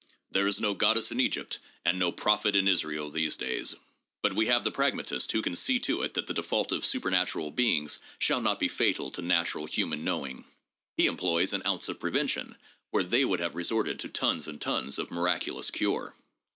[0.31, 3.75] There is no goddess in Egypt and no prophet in Israel in these days.
[4.23, 7.51] But we have the pragmatist who can see to it that the default of supernatural
[7.51, 10.45] beings shall not be fatal to natural human knowing.
[10.97, 12.57] He employs an ounce of prevention
[12.89, 16.15] where they would have resorted to tons and tons of miraculous cure.